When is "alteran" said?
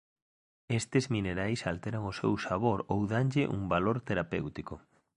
1.71-2.03